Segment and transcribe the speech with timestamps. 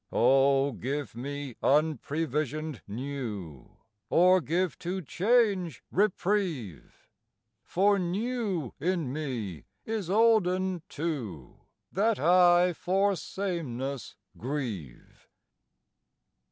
[0.11, 3.77] O give me unprevisioned new,
[4.09, 7.07] Or give to change reprieve!
[7.61, 11.59] For new in me is olden too,
[11.91, 15.27] That I for sameness grieve.